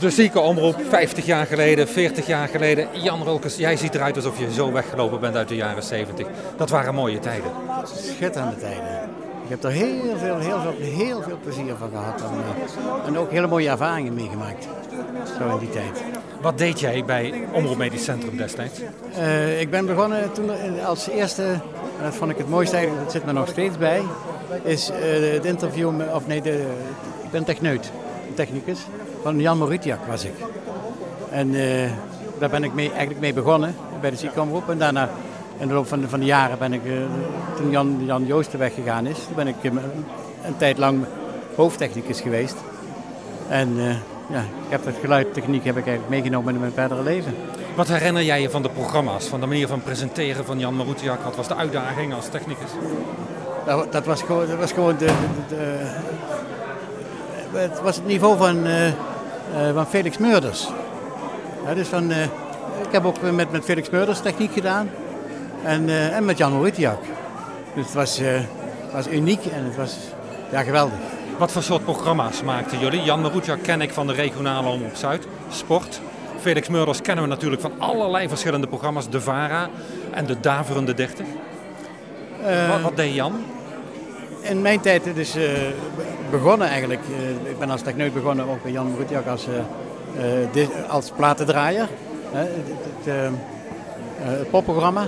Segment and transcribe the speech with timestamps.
[0.00, 2.88] De zieke omroep, 50 jaar geleden, 40 jaar geleden.
[2.92, 6.26] Jan Rolkes, jij ziet eruit alsof je zo weggelopen bent uit de jaren 70.
[6.56, 7.50] Dat waren mooie tijden.
[7.84, 8.84] Schitterende tijden.
[9.44, 12.20] Ik heb er heel veel, heel veel, heel veel plezier van gehad.
[12.20, 14.68] En, eh, en ook hele mooie ervaringen meegemaakt.
[15.38, 16.02] Zo in die tijd.
[16.40, 18.80] Wat deed jij bij Omroep Medisch Centrum destijds?
[19.18, 20.50] Uh, ik ben begonnen toen
[20.86, 24.02] als eerste, en dat vond ik het mooiste eigenlijk, dat zit me nog steeds bij,
[24.62, 26.66] is uh, het interview, of nee, de,
[27.22, 27.90] ik ben techneut,
[28.34, 28.78] technicus,
[29.22, 30.34] van Jan Moritiak was ik.
[31.30, 31.90] En uh,
[32.38, 34.70] daar ben ik mee, eigenlijk mee begonnen, bij de ziekenomroep.
[34.70, 35.08] En daarna,
[35.58, 36.82] in de loop van de, van de jaren, ben ik,
[37.56, 39.78] toen Jan, Jan Joosten weggegaan is, ben ik een,
[40.44, 41.04] een tijd lang
[41.54, 42.56] hoofdtechnicus geweest.
[43.48, 43.76] En
[44.30, 47.34] ja, ik heb het geluidtechniek heb ik eigenlijk meegenomen in mijn verdere leven.
[47.76, 51.22] Wat herinner jij je van de programma's, van de manier van presenteren van Jan Marutiak?
[51.24, 52.70] Wat was de uitdaging als technicus?
[53.66, 55.14] Dat, dat was gewoon, dat was gewoon de, de,
[55.48, 55.90] de,
[57.52, 58.92] het was het niveau van, uh, uh,
[59.74, 60.68] van Felix Meurders.
[61.66, 62.22] Ja, dus van, uh,
[62.82, 64.90] ik heb ook met, met Felix Meurders techniek gedaan
[65.64, 67.02] en, en met Jan Marutiak.
[67.74, 68.20] Dus het was,
[68.92, 69.96] was uniek en het was
[70.50, 70.98] ja, geweldig.
[71.38, 73.02] Wat voor soort programma's maakten jullie?
[73.02, 76.00] Jan Marutja ken ik van de regionale Omroep Zuid, sport.
[76.40, 79.08] Felix Meurders kennen we natuurlijk van allerlei verschillende programma's.
[79.08, 79.68] De VARA
[80.10, 81.24] en de Daverende Dichter.
[82.42, 83.44] Uh, wat, wat, deed Jan?
[84.40, 85.42] In mijn tijd dus uh,
[86.30, 87.00] begonnen eigenlijk.
[87.10, 89.46] Uh, ik ben als techneut begonnen ook bij Jan Marutjak als,
[90.88, 91.88] als platendraaier.
[92.32, 93.30] het,
[94.50, 95.04] popprogramma.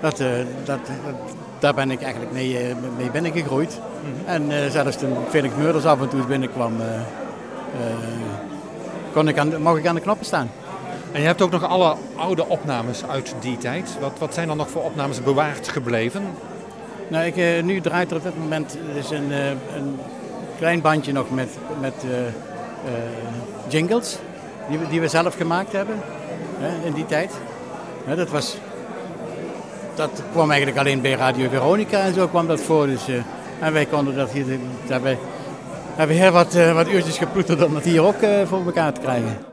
[0.00, 0.22] Dat,
[0.64, 0.78] dat,
[1.58, 3.78] daar ben ik eigenlijk mee, mee binnengegroeid.
[3.78, 4.50] Mm -hmm.
[4.50, 6.72] En zelfs toen Felix Meurders af en toe binnenkwam,
[9.12, 10.50] kon ik aan, mocht ik aan de knoppen staan.
[11.12, 13.96] En je hebt ook nog alle oude opnames uit die tijd.
[14.00, 16.22] Wat, wat zijn er nog voor opnames bewaard gebleven?
[17.08, 19.32] Nou, ik, nu draait er op dit moment dus een,
[19.76, 19.98] een
[20.62, 21.48] klein bandje nog met,
[21.80, 21.94] met
[23.68, 24.18] jingles.
[24.68, 26.00] Die we, die we zelf gemaakt hebben
[26.84, 27.30] in die tijd.
[28.16, 28.56] dat was
[29.94, 32.86] dat kwam eigenlijk alleen bij Radio Veronica en zo kwam dat voor.
[32.86, 33.16] Dus, uh,
[33.60, 34.44] en wij konden dat hier,
[34.86, 35.18] hebben,
[35.94, 39.50] hebben heel wat, wat uurtjes geploeterd om dat hier ook voor elkaar te krijgen.